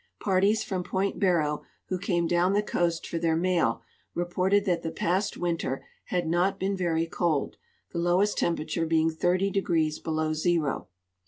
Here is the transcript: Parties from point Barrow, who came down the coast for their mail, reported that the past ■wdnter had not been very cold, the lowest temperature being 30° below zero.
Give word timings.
Parties 0.19 0.63
from 0.63 0.81
point 0.83 1.19
Barrow, 1.19 1.61
who 1.89 1.99
came 1.99 2.25
down 2.25 2.53
the 2.53 2.63
coast 2.63 3.05
for 3.05 3.19
their 3.19 3.35
mail, 3.35 3.83
reported 4.15 4.65
that 4.65 4.81
the 4.81 4.89
past 4.89 5.35
■wdnter 5.35 5.81
had 6.05 6.27
not 6.27 6.59
been 6.59 6.75
very 6.75 7.05
cold, 7.05 7.55
the 7.91 7.99
lowest 7.99 8.39
temperature 8.39 8.87
being 8.87 9.11
30° 9.11 10.03
below 10.03 10.33
zero. 10.33 10.87